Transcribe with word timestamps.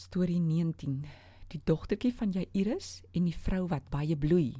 Storie 0.00 0.40
19. 0.40 1.04
Die 1.52 1.60
dogtertjie 1.64 2.12
van 2.16 2.30
Jairus 2.32 3.02
en 3.12 3.26
die 3.28 3.36
vrou 3.36 3.66
wat 3.68 3.90
baie 3.92 4.16
bloei. 4.16 4.54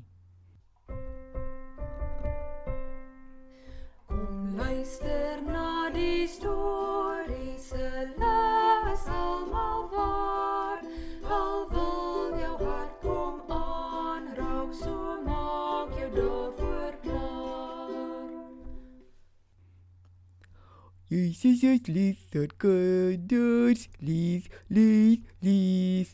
Jesus 21.10 21.64
is 21.66 21.88
lief 21.90 22.18
vir 22.30 22.52
kinders, 22.62 23.88
lief, 23.98 24.44
lief, 24.70 25.24
lief. 25.42 26.12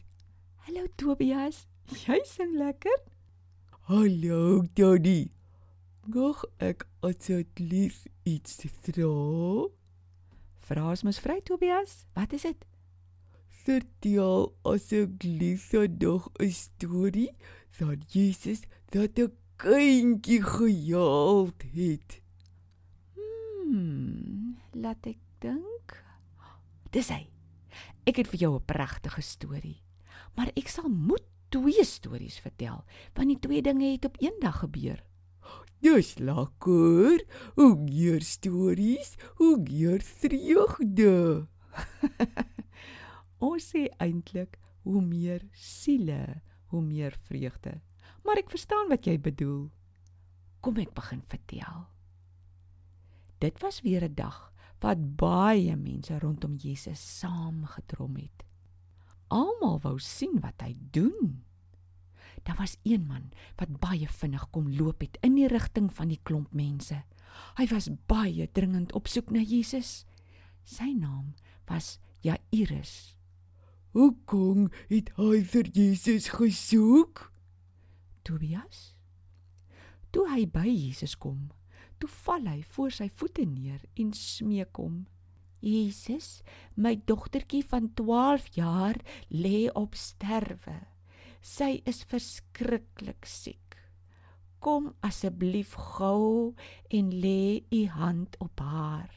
Hallo 0.65 0.87
Tobias, 0.97 1.67
jy 1.93 2.17
sing 2.25 2.55
lekker. 2.57 2.97
Hallo, 3.91 4.65
Daddy. 4.73 5.35
Nog 6.09 6.47
ek 6.65 6.89
asseblief 7.05 8.07
iets 8.25 8.57
vra? 8.87 9.13
Vra 10.65 10.89
ons 10.95 11.05
mos 11.05 11.21
vry 11.21 11.43
Tobias. 11.45 12.07
Wat 12.17 12.33
is 12.33 12.49
dit? 12.49 12.65
Vertel 13.69 14.49
asseblief 14.65 15.73
nog 16.01 16.33
'n 16.41 16.55
storie 16.57 17.33
van 17.69 18.01
Jesus 18.09 18.65
dat 18.89 19.21
'n 19.21 19.37
kindjie 19.61 20.41
gehelp 20.41 21.61
het. 21.77 22.25
Laat 24.87 25.07
ek 25.11 25.19
dink. 25.43 25.97
Dis 26.95 27.09
hy. 27.11 27.25
Ek 28.07 28.21
het 28.21 28.29
vir 28.31 28.39
jou 28.39 28.53
'n 28.55 28.67
pragtige 28.71 29.23
storie. 29.23 29.83
Maar 30.39 30.53
ek 30.55 30.69
sal 30.71 30.87
moet 30.87 31.27
twee 31.51 31.83
stories 31.83 32.39
vertel, 32.39 32.85
want 33.15 33.27
die 33.27 33.41
twee 33.43 33.63
dinge 33.63 33.91
het 33.91 34.05
op 34.05 34.15
een 34.23 34.39
dag 34.39 34.63
gebeur. 34.63 35.03
Dis 35.83 36.19
lekker. 36.19 37.19
Hoe 37.57 37.75
meer 37.75 38.23
stories, 38.23 39.17
hoe 39.43 39.59
meer 39.59 40.01
vreugde. 40.01 41.49
Ons 43.51 43.75
sê 43.75 43.91
eintlik 43.99 44.55
hoe 44.83 45.03
meer 45.03 45.43
siele, 45.53 46.43
hoe 46.71 46.83
meer 46.83 47.19
vreugde. 47.27 47.81
Maar 48.23 48.39
ek 48.39 48.55
verstaan 48.55 48.89
wat 48.89 49.05
jy 49.05 49.19
bedoel. 49.19 49.67
Kom 50.61 50.77
ek 50.79 50.95
begin 50.95 51.23
vertel. 51.27 51.89
Dit 53.39 53.59
was 53.61 53.83
weer 53.83 54.07
'n 54.07 54.15
dag 54.15 54.55
wat 54.85 55.01
baie 55.17 55.77
mense 55.77 56.19
rondom 56.23 56.57
Jesus 56.61 57.01
saamgedrom 57.19 58.17
het. 58.21 58.45
Almal 59.33 59.81
wou 59.83 59.97
sien 60.03 60.39
wat 60.45 60.63
hy 60.63 60.77
doen. 60.95 61.43
Daar 62.47 62.59
was 62.61 62.77
een 62.87 63.07
man 63.07 63.33
wat 63.59 63.79
baie 63.83 64.09
vinnig 64.09 64.45
kom 64.55 64.71
loop 64.71 65.01
het 65.03 65.19
in 65.27 65.35
die 65.35 65.49
rigting 65.51 65.91
van 65.95 66.13
die 66.13 66.21
klomp 66.23 66.53
mense. 66.55 67.03
Hy 67.59 67.67
was 67.73 67.91
baie 68.07 68.47
dringend 68.53 68.93
op 68.95 69.11
soek 69.11 69.33
na 69.35 69.43
Jesus. 69.43 70.05
Sy 70.63 70.93
naam 70.95 71.35
was 71.67 71.97
Jairus. 72.23 73.17
Hoekom 73.97 74.69
het 74.91 75.11
hy 75.17 75.41
vir 75.49 75.71
Jesus 75.73 76.29
gesoek? 76.37 77.31
Tobias. 78.27 78.93
Toe 80.13 80.27
hy 80.31 80.45
by 80.51 80.67
Jesus 80.69 81.17
kom, 81.17 81.49
toe 81.99 82.09
val 82.25 82.49
hy 82.51 82.63
voor 82.75 82.95
sy 82.95 83.09
voete 83.21 83.45
neer 83.49 83.83
en 83.97 84.13
smeek 84.17 84.77
hom: 84.81 85.07
"Jesus, 85.61 86.43
my 86.75 86.97
dogtertjie 87.09 87.65
van 87.65 87.93
12 87.95 88.49
jaar 88.57 89.01
lê 89.29 89.69
op 89.75 89.95
sterwe. 89.95 90.81
Sy 91.41 91.83
is 91.87 92.03
verskriklik 92.05 93.25
siek. 93.27 93.77
Kom 94.59 94.95
asseblief 95.01 95.75
gou 95.75 96.55
en 96.91 97.11
lê 97.13 97.63
u 97.71 97.87
hand 97.87 98.37
op 98.41 98.61
haar. 98.61 99.11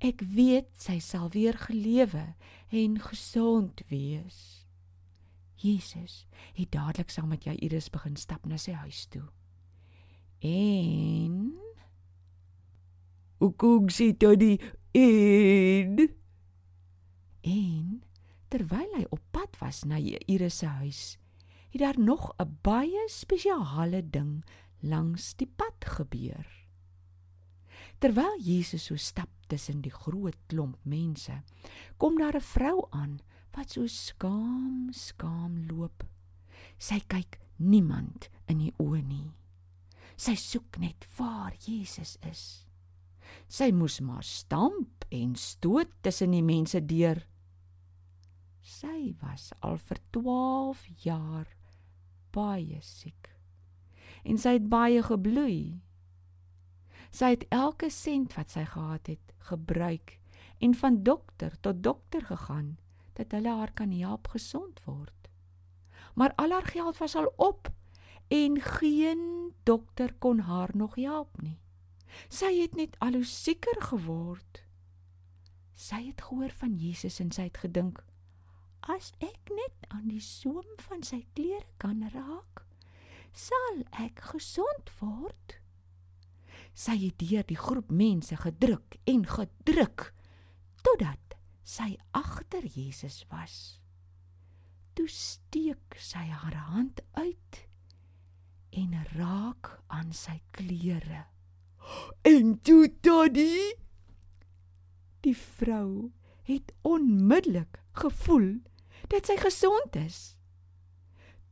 Ek 0.00 0.22
weet 0.22 0.70
sy 0.78 0.98
sal 0.98 1.28
weer 1.30 1.58
gelewe 1.58 2.34
en 2.70 2.98
gesond 3.00 3.82
wees." 3.88 4.60
Jesus 5.60 6.26
het 6.56 6.72
dadelik 6.72 7.10
saam 7.10 7.28
met 7.28 7.44
Jairus 7.44 7.90
begin 7.92 8.16
stap 8.16 8.46
na 8.46 8.56
sy 8.56 8.72
huis 8.72 9.04
toe. 9.12 9.26
En 10.40 11.52
Hoe 13.40 13.52
kom 13.56 13.88
sy 13.88 14.12
Daddy 14.12 14.58
in? 14.92 16.20
en 17.42 18.02
terwyl 18.50 18.96
hy 18.96 19.04
op 19.14 19.22
pad 19.32 19.56
was 19.60 19.84
na 19.88 19.98
Jairus 20.00 20.60
se 20.60 20.68
huis, 20.80 21.02
het 21.70 21.80
daar 21.80 21.98
nog 21.98 22.32
'n 22.38 22.58
baie 22.62 23.04
spesiale 23.08 24.02
ding 24.10 24.44
langs 24.80 25.34
die 25.36 25.46
pad 25.46 25.84
gebeur. 25.84 26.46
Terwyl 27.98 28.36
Jesus 28.38 28.84
so 28.84 28.96
stap 28.96 29.28
tussen 29.46 29.80
die 29.80 29.90
groot 29.92 30.36
klomp 30.46 30.78
mense, 30.84 31.42
kom 31.96 32.18
daar 32.18 32.36
'n 32.36 32.40
vrou 32.40 32.86
aan 32.90 33.20
wat 33.52 33.70
so 33.70 33.86
skaam, 33.86 34.88
skaam 34.92 35.66
loop. 35.68 36.04
Sy 36.78 37.00
kyk 37.06 37.38
niemand 37.56 38.28
in 38.46 38.58
die 38.58 38.72
oë 38.78 39.02
nie. 39.02 39.32
Sy 40.16 40.34
soek 40.34 40.78
net 40.78 41.06
waar 41.16 41.54
Jesus 41.58 42.16
is. 42.22 42.69
Sy 43.50 43.72
moes 43.74 43.98
maar 44.06 44.22
stamp 44.22 45.04
en 45.10 45.34
stoot 45.34 45.90
tussen 46.06 46.30
die 46.36 46.44
mense 46.46 46.78
deur. 46.86 47.18
Sy 48.62 49.16
was 49.18 49.48
al 49.66 49.80
vir 49.88 49.98
12 50.14 50.84
jaar 51.02 51.48
baie 52.30 52.78
siek. 52.86 53.32
En 54.22 54.38
sy 54.38 54.52
het 54.60 54.68
baie 54.70 55.02
gebloei. 55.02 55.80
Sy 57.10 57.32
het 57.34 57.48
elke 57.50 57.88
sent 57.90 58.36
wat 58.38 58.54
sy 58.54 58.62
gehad 58.70 59.10
het, 59.10 59.32
gebruik 59.50 60.20
en 60.62 60.76
van 60.78 61.00
dokter 61.02 61.56
tot 61.64 61.82
dokter 61.82 62.22
gegaan 62.28 62.76
dat 63.18 63.34
hulle 63.34 63.50
haar 63.50 63.72
kan 63.74 63.90
help 63.90 64.30
gesond 64.30 64.78
word. 64.86 65.26
Maar 66.14 66.36
al 66.38 66.54
haar 66.54 66.70
geld 66.70 67.02
was 67.02 67.16
al 67.18 67.32
op 67.36 67.72
en 68.30 68.60
geen 68.62 69.50
dokter 69.66 70.14
kon 70.22 70.46
haar 70.46 70.70
nog 70.74 70.94
help 70.94 71.42
nie. 71.42 71.58
Sy 72.28 72.52
het 72.60 72.76
net 72.78 72.96
al 72.98 73.18
hoe 73.18 73.26
sieker 73.26 73.82
geword. 73.90 74.62
Sy 75.74 76.02
het 76.10 76.20
gehoor 76.20 76.52
van 76.60 76.74
Jesus 76.76 77.20
en 77.22 77.30
sy 77.32 77.48
het 77.48 77.62
gedink: 77.62 78.02
As 78.80 79.12
ek 79.20 79.52
net 79.52 79.88
aan 79.88 80.08
die 80.08 80.22
soem 80.24 80.66
van 80.84 81.02
sy 81.06 81.22
klere 81.34 81.66
kan 81.80 82.02
raak, 82.14 82.64
sal 83.32 83.82
ek 84.02 84.22
gesond 84.32 84.92
word. 85.00 85.56
Sy 86.74 86.96
het 87.06 87.18
deur 87.20 87.44
die 87.46 87.58
groep 87.58 87.90
mense 87.92 88.36
gedruk 88.40 88.96
en 89.10 89.24
gedruk 89.26 90.10
totdat 90.84 91.36
sy 91.66 91.94
agter 92.16 92.64
Jesus 92.64 93.22
was. 93.30 93.80
Toe 94.96 95.08
steek 95.10 95.98
sy 95.98 96.24
haar 96.30 96.56
hand 96.72 97.02
uit 97.18 97.60
en 98.80 98.94
raak 99.16 99.74
aan 99.88 100.12
sy 100.14 100.38
klere. 100.56 101.26
En 102.22 102.60
toe 102.62 102.88
Daddy, 103.00 103.80
Die 105.20 105.36
vrou 105.36 106.10
het 106.48 106.72
onmiddellik 106.80 107.82
gevoel 107.92 108.60
dat 109.12 109.28
sy 109.28 109.36
gesond 109.40 109.96
is. 110.00 110.18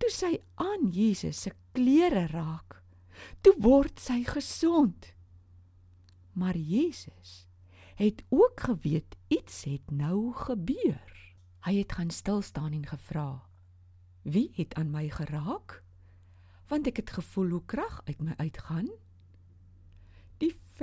Toe 0.01 0.11
sy 0.13 0.31
aan 0.63 0.89
Jesus 0.95 1.43
se 1.45 1.53
klere 1.77 2.27
raak, 2.33 2.79
toe 3.43 3.53
word 3.61 4.01
sy 4.01 4.23
gesond. 4.25 5.13
Maar 6.39 6.57
Jesus 6.57 7.45
het 7.99 8.23
ook 8.31 8.61
geweet 8.71 9.17
iets 9.29 9.65
het 9.67 9.91
nou 9.91 10.33
gebeur. 10.33 11.17
Hy 11.67 11.75
het 11.81 11.93
gaan 11.99 12.15
stil 12.15 12.41
staan 12.43 12.73
en 12.73 12.87
gevra: 12.87 13.43
"Wie 14.23 14.51
het 14.55 14.75
aan 14.75 14.91
my 14.91 15.09
geraak?" 15.11 15.83
Want 16.69 16.87
ek 16.87 16.97
het 16.97 17.11
gevoel 17.11 17.51
hoe 17.51 17.65
krag 17.67 18.01
uit 18.05 18.21
my 18.23 18.35
uitgaan. 18.37 18.89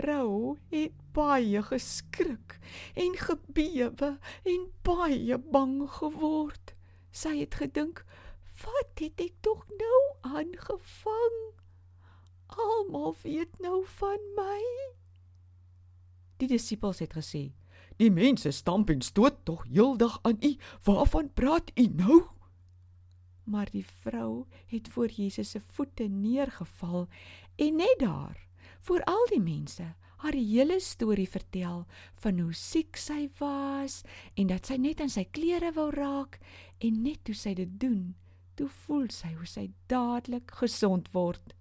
Vrou 0.06 0.57
het 0.69 0.94
baie 1.18 1.63
geskrik 1.66 2.60
en 2.94 3.16
gebewe 3.18 4.10
en 4.46 4.68
baie 4.86 5.38
bang 5.40 5.80
geword. 5.90 6.75
Sy 7.10 7.40
het 7.40 7.57
gedink: 7.57 8.04
"Wat 8.62 9.02
het 9.02 9.24
ek 9.25 9.34
tog 9.42 9.66
nou 9.66 10.02
aangevang? 10.22 11.40
Almal 12.46 13.16
weet 13.24 13.57
nou 13.60 13.81
van 13.98 14.22
my." 14.38 14.62
Die 16.38 16.54
disippels 16.54 17.01
het 17.01 17.18
gesê: 17.18 17.56
die 17.98 18.12
mense 18.12 18.51
stamp 18.51 18.90
en 18.90 19.01
stoot 19.01 19.42
tog 19.44 19.66
heeldag 19.74 20.19
aan 20.22 20.38
u. 20.40 20.56
Waarvan 20.84 21.34
praat 21.34 21.72
u 21.74 21.88
nou? 21.88 22.24
Maar 23.44 23.69
die 23.72 23.86
vrou 23.86 24.46
het 24.68 24.88
voor 24.88 25.10
Jesus 25.10 25.50
se 25.50 25.62
voete 25.62 26.04
neergeval 26.04 27.08
en 27.56 27.75
net 27.75 27.96
daar 27.98 28.44
voor 28.86 29.04
al 29.10 29.26
die 29.32 29.42
mense 29.42 29.86
haar 30.22 30.38
hele 30.38 30.80
storie 30.80 31.28
vertel 31.30 31.84
van 32.24 32.40
hoe 32.40 32.54
siek 32.54 32.98
sy 32.98 33.26
was 33.40 34.02
en 34.38 34.50
dat 34.50 34.70
sy 34.70 34.78
net 34.82 35.02
aan 35.02 35.12
sy 35.12 35.26
klere 35.36 35.72
wou 35.76 35.90
raak 35.94 36.40
en 36.86 37.02
net 37.04 37.24
toe 37.28 37.36
sy 37.38 37.56
dit 37.58 37.72
doen, 37.82 38.14
toe 38.56 38.70
voel 38.86 39.10
sy 39.14 39.34
hoe 39.36 39.50
sy 39.50 39.68
dadelik 39.92 40.54
gesond 40.62 41.10
word. 41.14 41.56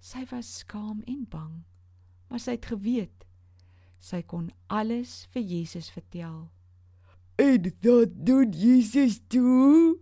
Sy 0.00 0.24
was 0.30 0.58
skaam 0.62 1.02
en 1.10 1.24
bang, 1.30 1.64
maar 2.30 2.42
sy 2.42 2.56
het 2.56 2.68
geweet 2.70 3.26
sy 4.06 4.22
kon 4.22 4.50
alles 4.70 5.24
vir 5.32 5.42
Jesus 5.42 5.88
vertel. 5.90 6.46
En 7.40 7.62
dit 7.62 7.80
doen 8.28 8.52
Jesus 8.52 9.18
toe. 9.28 9.98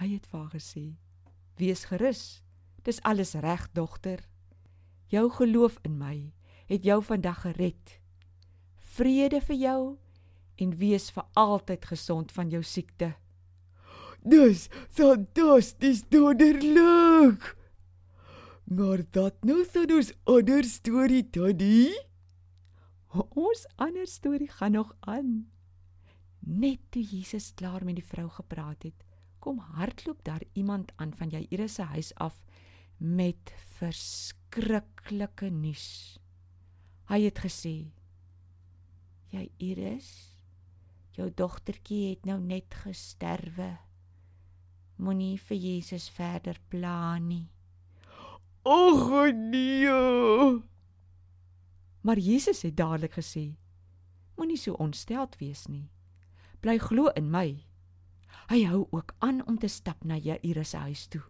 Hy 0.00 0.08
het 0.14 0.26
vir 0.26 0.40
haar 0.40 0.52
gesê: 0.54 0.84
"Wees 1.56 1.84
gerus. 1.84 2.42
Dis 2.82 3.02
alles 3.02 3.34
reg, 3.34 3.68
dogter. 3.72 4.29
Jou 5.10 5.26
geloof 5.30 5.78
in 5.82 5.98
my 5.98 6.32
het 6.70 6.84
jou 6.86 7.00
vandag 7.02 7.40
gered. 7.42 7.96
Vrede 8.94 9.40
vir 9.42 9.56
jou 9.56 9.80
en 10.62 10.76
wees 10.78 11.10
vir 11.10 11.26
altyd 11.34 11.84
gesond 11.84 12.32
van 12.32 12.50
jou 12.50 12.62
siekte." 12.62 13.14
Dis 14.22 14.68
fantasties 14.92 16.04
wonderlik. 16.10 17.56
Maar 18.64 19.02
dat 19.10 19.44
nou 19.44 19.64
so 19.64 19.82
'n 19.82 20.14
ander 20.24 20.64
storie, 20.64 21.30
Tannie. 21.30 22.06
Ons 23.34 23.66
ander 23.76 24.06
storie 24.06 24.48
gaan 24.48 24.72
nog 24.72 24.96
aan. 25.00 25.50
Net 26.38 26.78
toe 26.90 27.02
Jesus 27.02 27.54
klaar 27.54 27.84
met 27.84 27.94
die 27.94 28.04
vrou 28.04 28.28
gepraat 28.28 28.82
het, 28.82 29.04
kom 29.38 29.58
hardloop 29.58 30.24
daar 30.24 30.42
iemand 30.52 30.92
aan 30.96 31.14
van 31.14 31.28
Jairus 31.28 31.74
se 31.74 31.82
huis 31.82 32.14
af 32.14 32.44
met 32.96 33.52
verskriklike 34.50 35.50
nuus. 35.50 36.18
Hy 37.06 37.22
het 37.22 37.38
gesê: 37.38 37.92
"Jairus, 39.30 40.42
jou 41.14 41.30
dogtertjie 41.30 42.10
het 42.10 42.26
nou 42.26 42.40
net 42.40 42.74
gesterwe. 42.74 43.78
Moenie 44.96 45.38
vir 45.38 45.56
Jesus 45.56 46.08
verder 46.10 46.58
pla 46.68 47.18
nie." 47.18 47.48
"Och 48.64 49.32
nee!" 49.32 50.62
Maar 52.02 52.18
Jesus 52.18 52.62
het 52.62 52.76
dadelik 52.76 53.12
gesê: 53.12 53.56
Moenie 54.36 54.56
so 54.56 54.72
ontsteld 54.72 55.38
wees 55.38 55.66
nie. 55.66 55.90
Bly 56.60 56.78
glo 56.78 57.08
in 57.14 57.30
my. 57.30 57.64
Hy 58.48 58.64
hou 58.64 58.88
ook 58.90 59.14
aan 59.18 59.46
om 59.46 59.58
te 59.58 59.68
stap 59.68 60.04
na 60.04 60.16
Jairus 60.16 60.70
se 60.70 60.76
huis 60.76 61.06
toe. 61.06 61.22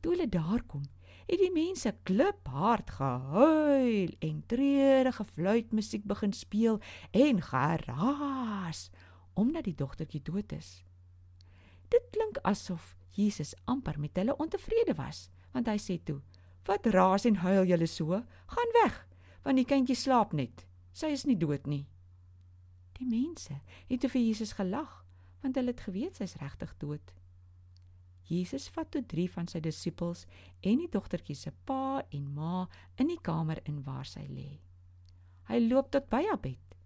Toe 0.00 0.12
hulle 0.12 0.28
daar 0.28 0.62
kom, 0.62 0.82
het 1.28 1.40
die 1.42 1.52
mense 1.52 1.92
kliphard 2.08 2.90
gehuil 2.96 4.14
en 4.24 4.42
treurige 4.50 5.24
fluitmusiek 5.34 6.06
begin 6.08 6.32
speel 6.32 6.80
en 7.12 7.42
geraas 7.44 8.88
omdat 9.38 9.68
die 9.68 9.76
dogtertjie 9.78 10.22
dood 10.24 10.52
is. 10.52 10.82
Dit 11.92 12.08
klink 12.10 12.40
asof 12.42 12.96
Jesus 13.14 13.54
amper 13.64 14.00
met 14.00 14.16
hulle 14.18 14.34
ontevrede 14.36 14.96
was, 14.98 15.28
want 15.52 15.68
hy 15.70 15.76
sê 15.78 16.00
toe: 16.02 16.20
"Wat 16.66 16.86
raas 16.86 17.24
en 17.24 17.38
huil 17.44 17.64
julle 17.70 17.86
so? 17.86 18.24
Gaan 18.46 18.74
weg 18.82 19.04
want 19.48 19.56
die 19.56 19.68
kindjie 19.68 19.96
slaap 19.96 20.34
net. 20.36 20.66
Sy 20.92 21.08
is 21.14 21.24
nie 21.24 21.38
dood 21.40 21.64
nie. 21.70 21.86
Die 22.98 23.06
mense 23.08 23.54
het 23.88 24.04
vir 24.04 24.20
Jesus 24.20 24.52
gelag, 24.58 24.90
want 25.40 25.56
hulle 25.56 25.72
het 25.72 25.84
geweet 25.86 26.18
sy's 26.18 26.36
regtig 26.42 26.74
dood. 26.82 27.14
Jesus 28.28 28.68
vat 28.74 28.90
toe 28.92 29.02
3 29.06 29.26
van 29.32 29.48
sy 29.48 29.60
disippels 29.64 30.26
en 30.60 30.82
die 30.82 30.90
dogtertjie 30.92 31.36
se 31.36 31.52
pa 31.64 32.02
en 32.12 32.26
ma 32.34 32.66
in 33.00 33.08
die 33.08 33.20
kamer 33.24 33.60
in 33.64 33.82
waar 33.86 34.06
sy 34.06 34.26
lê. 34.28 34.60
Hy 35.48 35.58
loop 35.64 35.90
tot 35.90 36.10
by 36.12 36.22
haar 36.28 36.40
bed, 36.44 36.76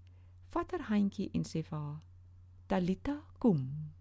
vat 0.55 0.71
haar 0.73 0.87
handjie 0.91 1.31
en 1.35 1.45
sê 1.45 1.65
vir 1.67 1.79
haar: 1.79 2.03
"Talita, 2.69 3.19
kom." 3.39 3.93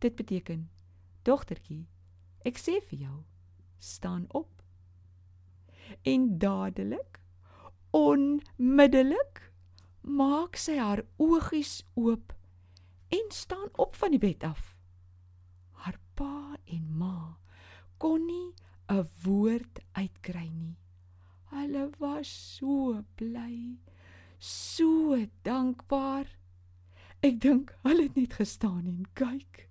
Dit 0.00 0.16
beteken: 0.16 0.70
"Dogtertjie, 1.24 1.86
ek 2.44 2.58
sê 2.58 2.80
vir 2.88 2.98
jou, 2.98 3.18
staan 3.78 4.26
op." 4.30 4.62
En 6.04 6.38
dadelik 6.38 7.22
Onmiddellik 7.92 9.52
maak 10.00 10.56
sy 10.56 10.78
haar 10.80 11.02
oogies 11.20 11.82
oop 11.92 12.32
en 13.12 13.26
staan 13.28 13.68
op 13.76 13.98
van 14.00 14.14
die 14.14 14.20
bed 14.22 14.46
af. 14.48 14.71
Pa 16.14 16.56
en 16.66 16.84
ma 16.98 17.38
kon 17.98 18.26
nie 18.26 18.52
'n 18.90 19.08
woord 19.24 19.80
uitkry 19.94 20.48
nie. 20.50 20.76
Hulle 21.52 21.90
was 21.98 22.28
so 22.56 23.04
bly, 23.16 23.78
so 24.38 25.26
dankbaar. 25.42 26.26
Ek 27.22 27.40
dink 27.40 27.74
hulle 27.84 28.02
het 28.08 28.16
net 28.16 28.32
gestaan 28.34 28.86
en 28.86 29.04
kyk. 29.14 29.68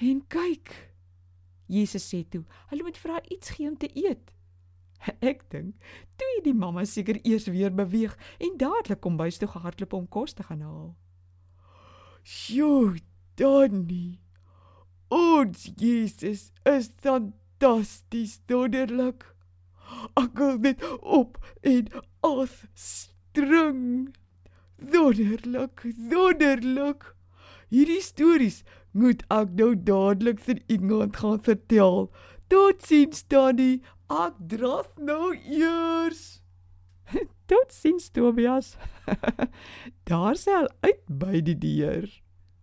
En 0.00 0.22
kyk. 0.28 0.90
Jesus 1.66 2.08
sê 2.08 2.24
toe, 2.28 2.44
hulle 2.70 2.82
moet 2.82 2.96
vir 2.98 3.12
haar 3.12 3.26
iets 3.28 3.50
gee 3.50 3.68
om 3.68 3.76
te 3.76 3.90
eet. 3.94 4.32
Ek 5.30 5.44
dink, 5.52 5.76
toe 6.16 6.40
die 6.44 6.54
mamma 6.56 6.84
seker 6.84 7.20
eers 7.24 7.46
weer 7.52 7.72
beweeg 7.74 8.16
en 8.40 8.56
dadelik 8.60 9.00
kom 9.00 9.16
bys 9.20 9.38
toe 9.38 9.48
gehardloop 9.48 9.92
om 9.92 10.08
kos 10.08 10.32
te 10.32 10.42
gaan 10.42 10.64
haal. 10.64 10.96
"Sjoe, 12.22 12.98
Donnie. 13.36 14.20
Ons 15.10 15.66
Jesus 15.76 16.52
is 16.64 16.90
fantasties 17.02 18.38
wonderlik. 18.48 19.24
Ek 20.16 20.38
wil 20.38 20.58
net 20.62 20.82
op 21.02 21.38
en 21.66 21.88
af 22.26 22.66
string. 22.74 24.14
Wonderlik, 24.78 25.82
wonderlik. 26.12 27.08
Hierdie 27.70 28.02
stories 28.02 28.62
moet 28.94 29.22
ek 29.34 29.50
nou 29.58 29.74
dadelik 29.74 30.40
vir 30.46 30.62
iemand 30.70 31.18
gaan 31.22 31.42
vertel. 31.42 32.08
Totsiens, 32.50 33.26
Donnie. 33.30 33.82
Ek 34.10 34.38
draf 34.50 34.94
nou 34.98 35.34
eers. 35.34 36.40
Tot 37.50 37.74
sins 37.74 38.10
Tobias. 38.14 38.76
Daar 40.10 40.38
sal 40.38 40.70
uit 40.86 41.06
by 41.06 41.42
die 41.46 41.58
deur. 41.58 42.10